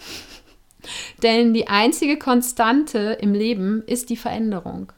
[1.21, 4.93] Denn die einzige Konstante im Leben ist die Veränderung.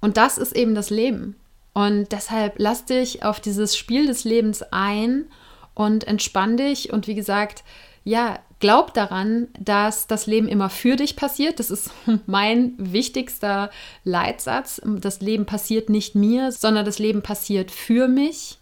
[0.00, 1.36] Und das ist eben das Leben.
[1.74, 5.26] Und deshalb lass dich auf dieses Spiel des Lebens ein
[5.74, 6.94] und entspann dich.
[6.94, 7.62] Und wie gesagt,
[8.04, 11.58] ja, glaub daran, dass das Leben immer für dich passiert.
[11.58, 11.90] Das ist
[12.26, 13.70] mein wichtigster
[14.04, 14.80] Leitsatz.
[14.84, 18.58] Das Leben passiert nicht mir, sondern das Leben passiert für mich.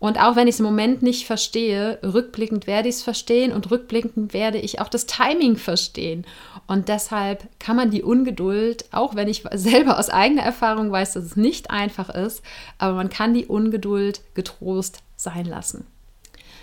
[0.00, 3.70] Und auch wenn ich es im Moment nicht verstehe, rückblickend werde ich es verstehen und
[3.70, 6.24] rückblickend werde ich auch das Timing verstehen.
[6.68, 11.24] Und deshalb kann man die Ungeduld, auch wenn ich selber aus eigener Erfahrung weiß, dass
[11.24, 12.42] es nicht einfach ist,
[12.78, 15.84] aber man kann die Ungeduld getrost sein lassen.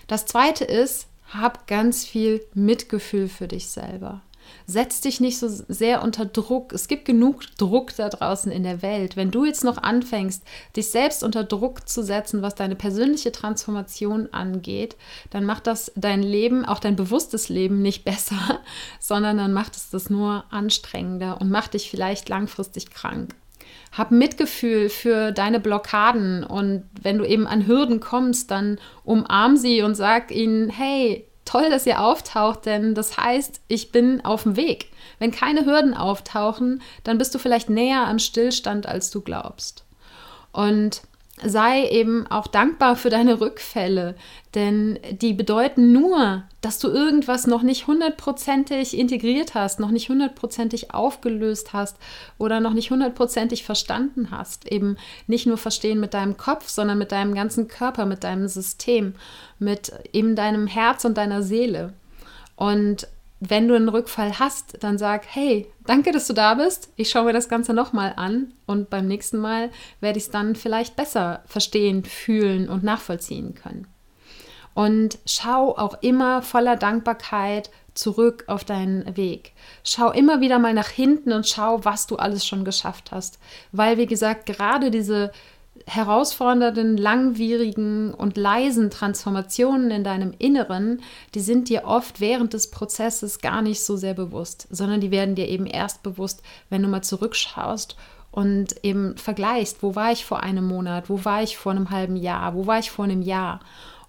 [0.08, 4.22] Das zweite ist, hab ganz viel Mitgefühl für dich selber.
[4.68, 6.74] Setz dich nicht so sehr unter Druck.
[6.74, 9.16] Es gibt genug Druck da draußen in der Welt.
[9.16, 10.44] Wenn du jetzt noch anfängst,
[10.76, 14.96] dich selbst unter Druck zu setzen, was deine persönliche Transformation angeht,
[15.30, 18.60] dann macht das dein Leben, auch dein bewusstes Leben nicht besser,
[19.00, 23.36] sondern dann macht es das nur anstrengender und macht dich vielleicht langfristig krank.
[23.98, 29.82] Hab Mitgefühl für deine Blockaden und wenn du eben an Hürden kommst, dann umarm sie
[29.82, 34.58] und sag ihnen, hey, toll, dass ihr auftaucht, denn das heißt, ich bin auf dem
[34.58, 34.92] Weg.
[35.20, 39.86] Wenn keine Hürden auftauchen, dann bist du vielleicht näher am Stillstand, als du glaubst.
[40.52, 41.02] Und
[41.44, 44.16] sei eben auch dankbar für deine Rückfälle,
[44.54, 50.94] denn die bedeuten nur, dass du irgendwas noch nicht hundertprozentig integriert hast, noch nicht hundertprozentig
[50.94, 51.98] aufgelöst hast
[52.38, 54.72] oder noch nicht hundertprozentig verstanden hast.
[54.72, 54.96] Eben
[55.28, 59.14] nicht nur verstehen mit deinem Kopf, sondern mit deinem ganzen Körper, mit deinem System,
[59.60, 61.94] mit eben deinem Herz und deiner Seele.
[62.56, 63.10] Und
[63.50, 66.90] wenn du einen Rückfall hast, dann sag, hey, danke, dass du da bist.
[66.96, 70.56] Ich schaue mir das Ganze nochmal an und beim nächsten Mal werde ich es dann
[70.56, 73.88] vielleicht besser verstehen, fühlen und nachvollziehen können.
[74.74, 79.54] Und schau auch immer voller Dankbarkeit zurück auf deinen Weg.
[79.84, 83.40] Schau immer wieder mal nach hinten und schau, was du alles schon geschafft hast.
[83.72, 85.32] Weil, wie gesagt, gerade diese
[85.88, 91.02] herausfordernden, langwierigen und leisen Transformationen in deinem Inneren,
[91.36, 95.36] die sind dir oft während des Prozesses gar nicht so sehr bewusst, sondern die werden
[95.36, 97.96] dir eben erst bewusst, wenn du mal zurückschaust
[98.32, 102.18] und eben vergleichst, wo war ich vor einem Monat, wo war ich vor einem halben
[102.18, 103.62] Jahr, wo war ich vor einem Jahr.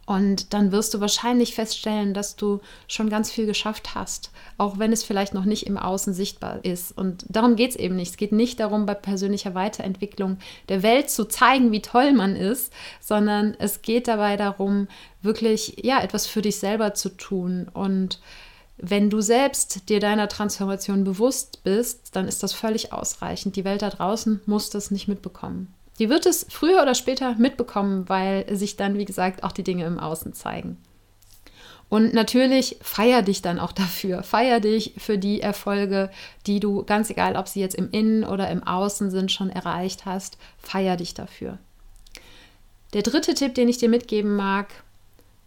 [0.07, 4.93] Und dann wirst du wahrscheinlich feststellen, dass du schon ganz viel geschafft hast, auch wenn
[4.93, 6.97] es vielleicht noch nicht im Außen sichtbar ist.
[6.97, 8.11] Und darum geht es eben nicht.
[8.11, 10.39] Es geht nicht darum, bei persönlicher Weiterentwicklung
[10.69, 14.87] der Welt zu zeigen, wie toll man ist, sondern es geht dabei darum,
[15.23, 17.69] wirklich ja, etwas für dich selber zu tun.
[17.75, 18.21] Und
[18.79, 23.57] wenn du selbst dir deiner Transformation bewusst bist, dann ist das völlig ausreichend.
[23.57, 25.75] Die Welt da draußen muss das nicht mitbekommen.
[25.99, 29.87] Die wird es früher oder später mitbekommen, weil sich dann, wie gesagt, auch die Dinge
[29.87, 30.77] im Außen zeigen.
[31.89, 34.23] Und natürlich feier dich dann auch dafür.
[34.23, 36.11] Feier dich für die Erfolge,
[36.47, 40.05] die du, ganz egal, ob sie jetzt im Innen oder im Außen sind, schon erreicht
[40.05, 40.39] hast.
[40.59, 41.59] Feier dich dafür.
[42.93, 44.69] Der dritte Tipp, den ich dir mitgeben mag,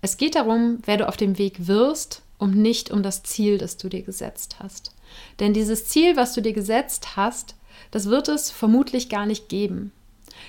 [0.01, 3.77] es geht darum, wer du auf dem Weg wirst, um nicht um das Ziel, das
[3.77, 4.93] du dir gesetzt hast.
[5.39, 7.55] Denn dieses Ziel, was du dir gesetzt hast,
[7.91, 9.91] das wird es vermutlich gar nicht geben.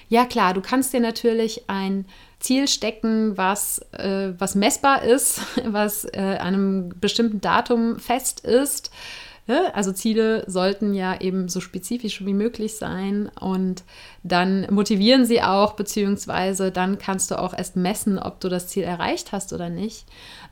[0.08, 2.06] Ja klar, du kannst dir natürlich ein
[2.38, 8.90] Ziel stecken, was, äh, was messbar ist, was äh, einem bestimmten Datum fest ist.
[9.72, 13.82] Also Ziele sollten ja eben so spezifisch wie möglich sein und
[14.22, 18.84] dann motivieren sie auch, beziehungsweise dann kannst du auch erst messen, ob du das Ziel
[18.84, 20.04] erreicht hast oder nicht.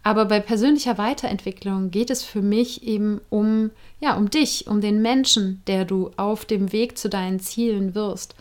[0.03, 3.71] Aber bei persönlicher Weiterentwicklung geht es für mich eben um,
[4.01, 8.35] ja, um dich, um den Menschen, der du auf dem Weg zu deinen Zielen wirst.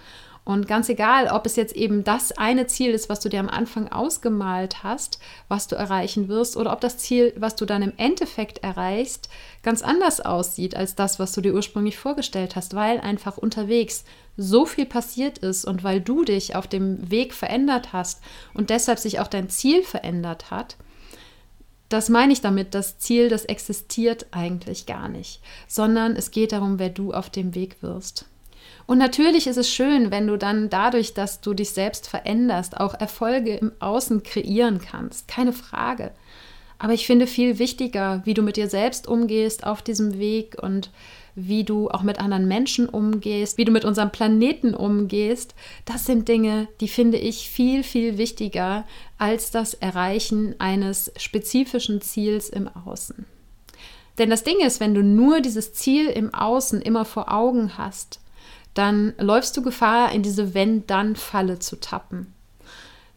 [0.48, 3.50] Und ganz egal, ob es jetzt eben das eine Ziel ist, was du dir am
[3.50, 7.92] Anfang ausgemalt hast, was du erreichen wirst, oder ob das Ziel, was du dann im
[7.98, 9.28] Endeffekt erreichst,
[9.62, 14.06] ganz anders aussieht als das, was du dir ursprünglich vorgestellt hast, weil einfach unterwegs
[14.38, 18.22] so viel passiert ist und weil du dich auf dem Weg verändert hast
[18.54, 20.78] und deshalb sich auch dein Ziel verändert hat.
[21.90, 26.80] Das meine ich damit, das Ziel, das existiert eigentlich gar nicht, sondern es geht darum,
[26.80, 28.28] wer du auf dem Weg wirst.
[28.88, 32.94] Und natürlich ist es schön, wenn du dann dadurch, dass du dich selbst veränderst, auch
[32.94, 35.28] Erfolge im Außen kreieren kannst.
[35.28, 36.12] Keine Frage.
[36.80, 40.90] Aber ich finde viel wichtiger, wie du mit dir selbst umgehst auf diesem Weg und
[41.36, 45.54] wie du auch mit anderen Menschen umgehst, wie du mit unserem Planeten umgehst.
[45.86, 48.86] Das sind Dinge, die finde ich viel, viel wichtiger
[49.18, 53.26] als das Erreichen eines spezifischen Ziels im Außen.
[54.18, 58.20] Denn das Ding ist, wenn du nur dieses Ziel im Außen immer vor Augen hast,
[58.78, 62.34] dann läufst du Gefahr, in diese Wenn-Dann-Falle zu tappen.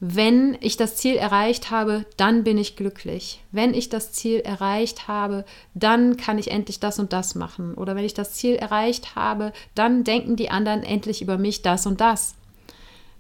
[0.03, 3.43] Wenn ich das Ziel erreicht habe, dann bin ich glücklich.
[3.53, 5.45] Wenn ich das Ziel erreicht habe,
[5.75, 7.75] dann kann ich endlich das und das machen.
[7.75, 11.85] Oder wenn ich das Ziel erreicht habe, dann denken die anderen endlich über mich das
[11.85, 12.35] und das.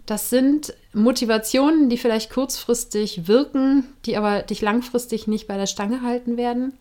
[0.07, 6.00] Das sind Motivationen, die vielleicht kurzfristig wirken, die aber dich langfristig nicht bei der Stange
[6.00, 6.72] halten werden.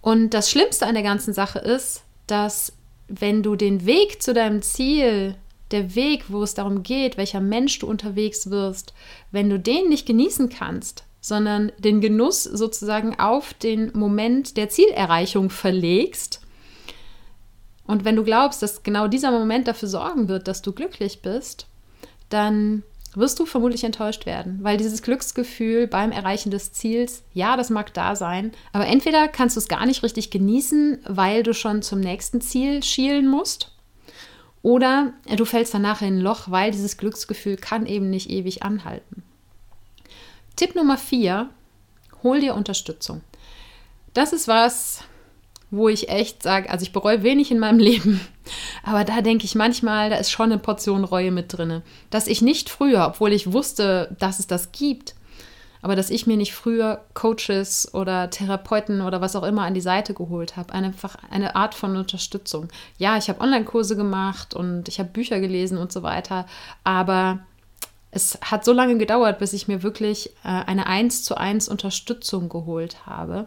[0.00, 2.72] Und das Schlimmste an der ganzen Sache ist, dass
[3.08, 5.36] wenn du den Weg zu deinem Ziel,
[5.70, 8.94] der Weg, wo es darum geht, welcher Mensch du unterwegs wirst,
[9.32, 15.50] wenn du den nicht genießen kannst, sondern den Genuss sozusagen auf den Moment der Zielerreichung
[15.50, 16.40] verlegst,
[17.86, 21.66] und wenn du glaubst, dass genau dieser Moment dafür sorgen wird, dass du glücklich bist,
[22.28, 22.82] dann
[23.16, 27.92] wirst du vermutlich enttäuscht werden, weil dieses Glücksgefühl beim Erreichen des Ziels, ja, das mag
[27.94, 31.98] da sein, aber entweder kannst du es gar nicht richtig genießen, weil du schon zum
[31.98, 33.72] nächsten Ziel schielen musst,
[34.62, 39.22] oder du fällst danach in ein Loch, weil dieses Glücksgefühl kann eben nicht ewig anhalten.
[40.56, 41.50] Tipp Nummer vier,
[42.22, 43.20] hol dir Unterstützung.
[44.12, 45.04] Das ist was,
[45.70, 48.20] wo ich echt sage, also ich bereue wenig in meinem Leben,
[48.82, 51.82] aber da denke ich manchmal, da ist schon eine Portion Reue mit drin.
[52.10, 55.14] Dass ich nicht früher, obwohl ich wusste, dass es das gibt,
[55.82, 59.80] aber dass ich mir nicht früher Coaches oder Therapeuten oder was auch immer an die
[59.80, 60.72] Seite geholt habe.
[60.72, 62.68] Einfach eine Art von Unterstützung.
[62.98, 66.46] Ja, ich habe Online-Kurse gemacht und ich habe Bücher gelesen und so weiter,
[66.82, 67.40] aber
[68.10, 72.48] es hat so lange gedauert, bis ich mir wirklich äh, eine 1 zu 1 Unterstützung
[72.48, 73.46] geholt habe.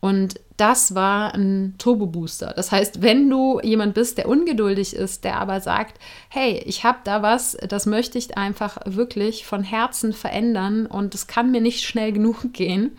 [0.00, 2.52] Und das war ein Turbo-Booster.
[2.56, 6.98] Das heißt, wenn du jemand bist, der ungeduldig ist, der aber sagt, hey, ich habe
[7.04, 11.84] da was, das möchte ich einfach wirklich von Herzen verändern und es kann mir nicht
[11.84, 12.96] schnell genug gehen.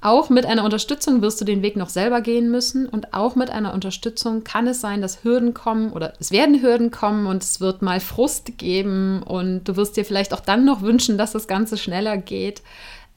[0.00, 3.50] Auch mit einer Unterstützung wirst du den Weg noch selber gehen müssen und auch mit
[3.50, 7.60] einer Unterstützung kann es sein, dass Hürden kommen oder es werden Hürden kommen und es
[7.60, 11.46] wird mal Frust geben und du wirst dir vielleicht auch dann noch wünschen, dass das
[11.46, 12.62] Ganze schneller geht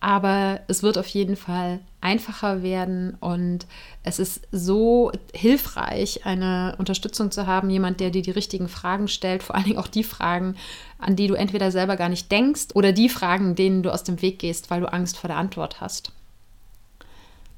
[0.05, 3.65] aber es wird auf jeden Fall einfacher werden und
[4.03, 9.41] es ist so hilfreich, eine Unterstützung zu haben, jemand, der dir die richtigen Fragen stellt,
[9.41, 10.57] vor allen Dingen auch die Fragen,
[10.99, 14.21] an die du entweder selber gar nicht denkst oder die Fragen, denen du aus dem
[14.21, 16.11] Weg gehst, weil du Angst vor der Antwort hast.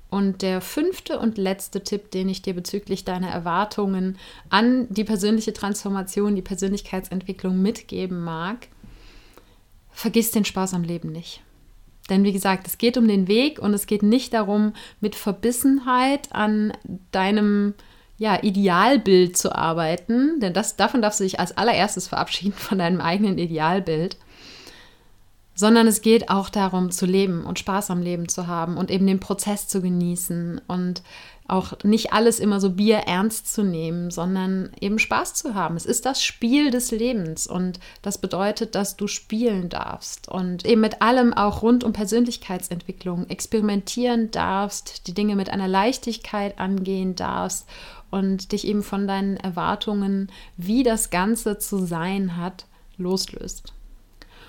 [0.09, 5.51] Und der fünfte und letzte Tipp, den ich dir bezüglich deiner Erwartungen an die persönliche
[5.51, 8.69] Transformation, die Persönlichkeitsentwicklung mitgeben mag,
[9.91, 11.41] vergiss den Spaß am Leben nicht.
[12.09, 16.29] Denn wie gesagt, es geht um den Weg und es geht nicht darum, mit Verbissenheit
[16.31, 16.73] an
[17.11, 17.73] deinem
[18.17, 23.01] ja, Idealbild zu arbeiten, denn das, davon darfst du dich als allererstes verabschieden von deinem
[23.01, 24.17] eigenen Idealbild,
[25.57, 29.07] sondern es geht auch darum zu leben und Spaß am Leben zu haben und eben
[29.07, 31.01] den Prozess zu genießen und
[31.47, 35.75] auch nicht alles immer so Bier ernst zu nehmen, sondern eben Spaß zu haben.
[35.75, 40.81] Es ist das Spiel des Lebens und das bedeutet, dass du spielen darfst und eben
[40.81, 47.67] mit allem auch rund um Persönlichkeitsentwicklung experimentieren darfst, die Dinge mit einer Leichtigkeit angehen darfst
[48.11, 52.65] und dich eben von deinen Erwartungen, wie das Ganze zu sein hat,
[52.97, 53.73] loslöst.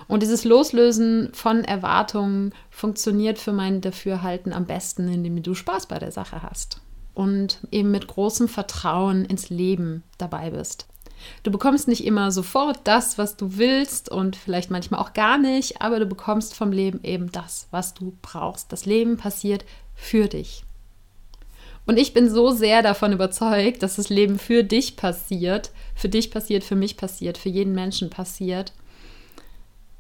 [0.09, 5.99] Und dieses Loslösen von Erwartungen funktioniert für mein Dafürhalten am besten, indem du Spaß bei
[5.99, 6.81] der Sache hast
[7.15, 10.87] und eben mit großem Vertrauen ins Leben dabei bist.
[11.43, 15.83] Du bekommst nicht immer sofort das, was du willst und vielleicht manchmal auch gar nicht,
[15.83, 18.73] aber du bekommst vom Leben eben das, was du brauchst.
[18.73, 20.65] Das Leben passiert für dich.
[21.87, 26.31] Und ich bin so sehr davon überzeugt, dass das Leben für dich passiert, für dich
[26.31, 28.73] passiert, für mich passiert, für jeden Menschen passiert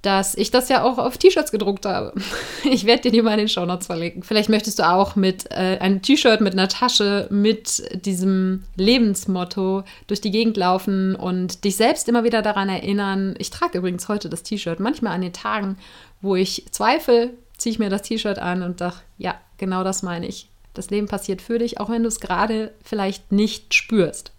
[0.02, 2.12] dass ich das ja auch auf T-Shirts gedruckt habe.
[2.70, 4.22] Ich werde dir die mal in den Shownotes verlinken.
[4.22, 10.20] Vielleicht möchtest du auch mit äh, einem T-Shirt mit einer Tasche mit diesem Lebensmotto durch
[10.20, 13.34] die Gegend laufen und dich selbst immer wieder daran erinnern.
[13.38, 14.80] Ich trage übrigens heute das T-Shirt.
[14.80, 15.78] Manchmal an den Tagen,
[16.20, 20.26] wo ich zweifle, ziehe ich mir das T-Shirt an und dachte, ja, genau das meine
[20.26, 20.48] ich.
[20.74, 24.32] Das Leben passiert für dich, auch wenn du es gerade vielleicht nicht spürst.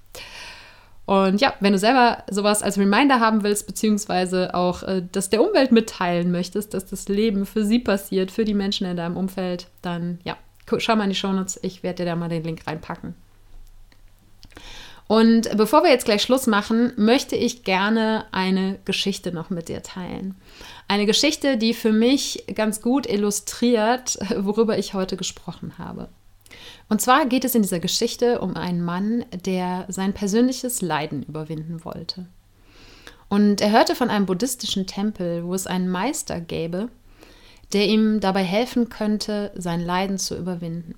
[1.10, 5.42] Und ja, wenn du selber sowas als Reminder haben willst, beziehungsweise auch äh, das der
[5.42, 9.70] Umwelt mitteilen möchtest, dass das Leben für sie passiert, für die Menschen in deinem Umfeld,
[9.82, 10.38] dann ja,
[10.78, 11.62] schau mal in die Shownotes.
[11.64, 13.16] Ich werde dir da mal den Link reinpacken.
[15.08, 19.82] Und bevor wir jetzt gleich Schluss machen, möchte ich gerne eine Geschichte noch mit dir
[19.82, 20.36] teilen.
[20.88, 26.10] Eine Geschichte, die für mich ganz gut illustriert, worüber ich heute gesprochen habe.
[26.90, 31.86] Und zwar geht es in dieser Geschichte um einen Mann, der sein persönliches Leiden überwinden
[31.86, 32.26] wollte.
[33.30, 36.90] Und er hörte von einem buddhistischen Tempel, wo es einen Meister gäbe,
[37.74, 40.96] der ihm dabei helfen könnte, sein Leiden zu überwinden.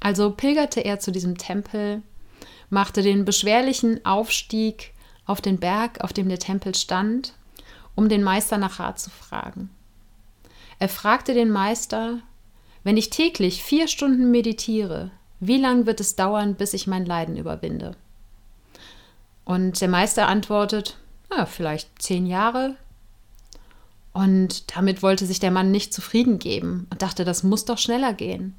[0.00, 2.02] Also pilgerte er zu diesem Tempel,
[2.70, 4.94] machte den beschwerlichen Aufstieg
[5.26, 7.34] auf den Berg, auf dem der Tempel stand,
[7.94, 9.68] um den Meister nach Rat zu fragen.
[10.78, 12.20] Er fragte den Meister,
[12.84, 17.36] wenn ich täglich vier Stunden meditiere, wie lange wird es dauern, bis ich mein Leiden
[17.36, 17.96] überwinde?
[19.44, 20.96] Und der Meister antwortet,
[21.30, 22.76] na, vielleicht zehn Jahre.
[24.12, 28.12] Und damit wollte sich der Mann nicht zufrieden geben und dachte, das muss doch schneller
[28.12, 28.54] gehen.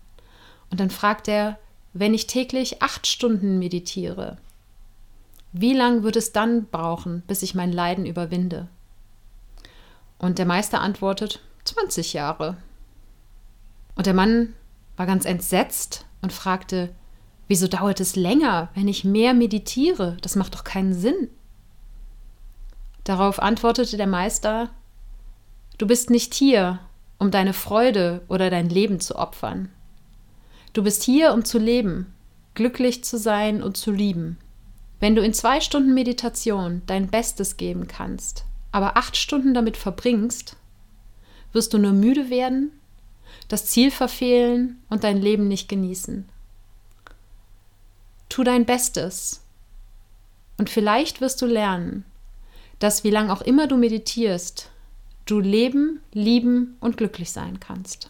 [0.69, 1.57] Und dann fragt er,
[1.93, 4.37] wenn ich täglich acht Stunden meditiere,
[5.53, 8.67] wie lange wird es dann brauchen, bis ich mein Leiden überwinde?
[10.19, 12.57] Und der Meister antwortet, 20 Jahre.
[13.95, 14.53] Und der Mann
[14.97, 16.93] war ganz entsetzt und fragte,
[17.47, 20.17] wieso dauert es länger, wenn ich mehr meditiere?
[20.21, 21.29] Das macht doch keinen Sinn.
[23.03, 24.69] Darauf antwortete der Meister,
[25.77, 26.79] Du bist nicht hier,
[27.17, 29.69] um deine Freude oder dein Leben zu opfern.
[30.73, 32.13] Du bist hier, um zu leben,
[32.53, 34.37] glücklich zu sein und zu lieben.
[34.99, 40.55] Wenn du in zwei Stunden Meditation dein Bestes geben kannst, aber acht Stunden damit verbringst,
[41.51, 42.71] wirst du nur müde werden,
[43.47, 46.27] das Ziel verfehlen und dein Leben nicht genießen.
[48.29, 49.41] Tu dein Bestes
[50.57, 52.05] und vielleicht wirst du lernen,
[52.79, 54.69] dass wie lange auch immer du meditierst,
[55.25, 58.09] du leben, lieben und glücklich sein kannst.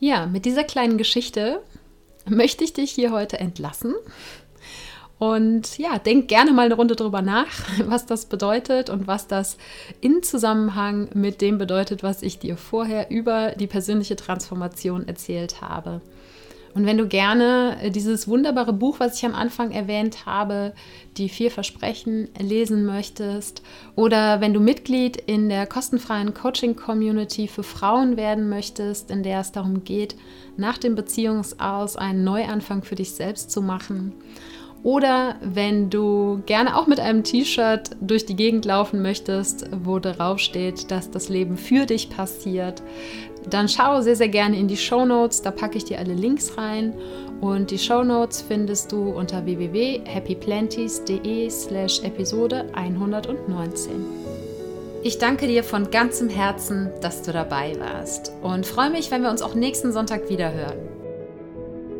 [0.00, 1.62] Ja, mit dieser kleinen Geschichte
[2.26, 3.94] möchte ich dich hier heute entlassen.
[5.24, 7.48] Und ja, denk gerne mal eine Runde drüber nach,
[7.86, 9.56] was das bedeutet und was das
[10.02, 16.02] in Zusammenhang mit dem bedeutet, was ich dir vorher über die persönliche Transformation erzählt habe.
[16.74, 20.74] Und wenn du gerne äh, dieses wunderbare Buch, was ich am Anfang erwähnt habe,
[21.16, 23.62] die vier Versprechen lesen möchtest,
[23.96, 29.52] oder wenn du Mitglied in der kostenfreien Coaching-Community für Frauen werden möchtest, in der es
[29.52, 30.16] darum geht,
[30.58, 34.12] nach dem Beziehungsaus einen Neuanfang für dich selbst zu machen,
[34.84, 40.38] oder wenn du gerne auch mit einem T-Shirt durch die Gegend laufen möchtest, wo darauf
[40.38, 42.82] steht, dass das Leben für dich passiert,
[43.48, 45.40] dann schau sehr, sehr gerne in die Show Notes.
[45.40, 46.92] Da packe ich dir alle Links rein.
[47.40, 53.92] Und die Show Notes findest du unter www.happyplanties.de slash Episode 119.
[55.02, 59.30] Ich danke dir von ganzem Herzen, dass du dabei warst und freue mich, wenn wir
[59.30, 60.93] uns auch nächsten Sonntag wieder hören.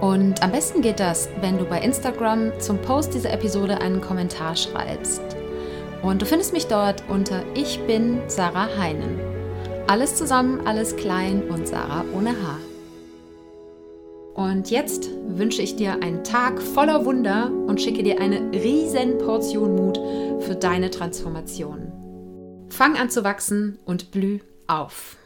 [0.00, 4.56] Und am besten geht das, wenn du bei Instagram zum Post dieser Episode einen Kommentar
[4.56, 5.20] schreibst.
[6.02, 9.20] Und du findest mich dort unter Ich bin Sarah Heinen.
[9.86, 12.58] Alles zusammen, alles klein und Sarah ohne Haar.
[14.34, 19.76] Und jetzt wünsche ich dir einen Tag voller Wunder und schicke dir eine riesen Portion
[19.76, 19.98] Mut
[20.42, 21.92] für deine Transformation.
[22.70, 25.16] Fang an zu wachsen und blüh auf.